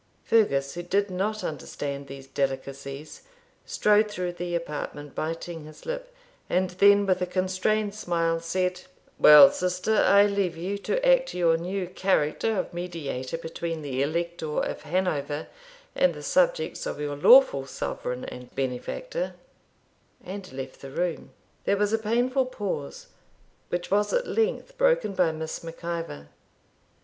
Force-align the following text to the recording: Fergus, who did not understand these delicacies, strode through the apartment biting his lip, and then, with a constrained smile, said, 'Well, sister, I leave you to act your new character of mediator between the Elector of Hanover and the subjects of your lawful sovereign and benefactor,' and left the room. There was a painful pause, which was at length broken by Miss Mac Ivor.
Fergus, 0.23 0.73
who 0.73 0.81
did 0.81 1.11
not 1.11 1.43
understand 1.43 2.07
these 2.07 2.25
delicacies, 2.25 3.21
strode 3.67 4.09
through 4.09 4.31
the 4.33 4.55
apartment 4.55 5.13
biting 5.13 5.65
his 5.65 5.85
lip, 5.85 6.11
and 6.49 6.71
then, 6.71 7.05
with 7.05 7.21
a 7.21 7.27
constrained 7.27 7.93
smile, 7.93 8.39
said, 8.39 8.81
'Well, 9.19 9.51
sister, 9.51 9.93
I 9.97 10.25
leave 10.25 10.57
you 10.57 10.79
to 10.79 11.07
act 11.07 11.35
your 11.35 11.55
new 11.55 11.85
character 11.85 12.57
of 12.57 12.73
mediator 12.73 13.37
between 13.37 13.83
the 13.83 14.01
Elector 14.01 14.61
of 14.63 14.81
Hanover 14.81 15.45
and 15.93 16.15
the 16.15 16.23
subjects 16.23 16.87
of 16.87 16.99
your 16.99 17.15
lawful 17.15 17.67
sovereign 17.67 18.25
and 18.25 18.49
benefactor,' 18.55 19.35
and 20.23 20.51
left 20.51 20.81
the 20.81 20.89
room. 20.89 21.29
There 21.65 21.77
was 21.77 21.93
a 21.93 21.99
painful 21.99 22.47
pause, 22.47 23.05
which 23.69 23.91
was 23.91 24.11
at 24.13 24.25
length 24.25 24.79
broken 24.79 25.13
by 25.13 25.31
Miss 25.31 25.63
Mac 25.63 25.83
Ivor. 25.83 26.29